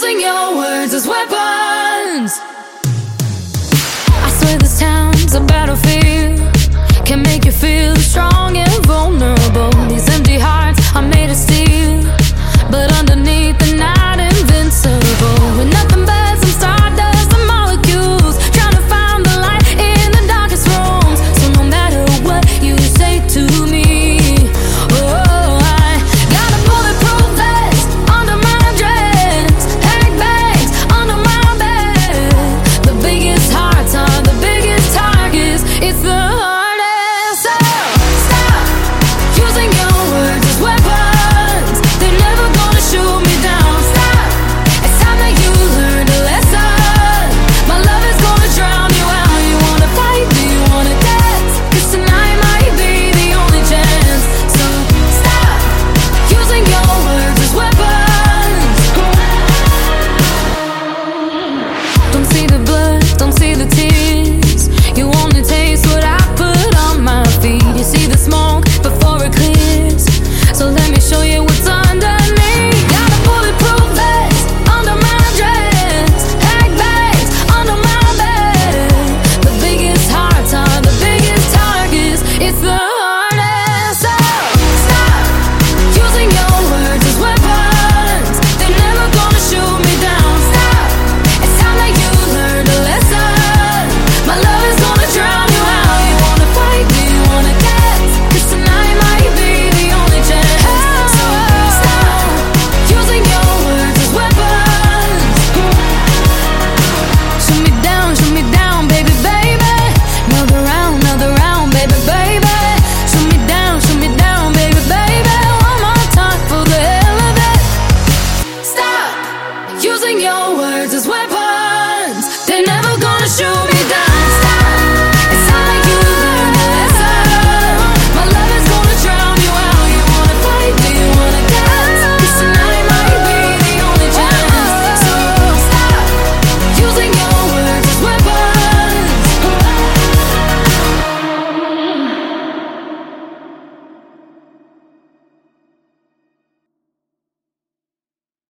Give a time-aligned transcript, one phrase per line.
[0.00, 2.38] using your words as weapons.
[4.26, 6.47] I swear this town's a battlefield.